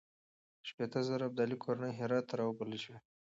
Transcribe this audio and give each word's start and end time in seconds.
شپېته 0.67 0.99
زره 1.07 1.23
ابدالي 1.27 1.57
کورنۍ 1.63 1.91
هرات 1.99 2.25
ته 2.29 2.33
راوبلل 2.39 2.79
شوې. 2.83 2.99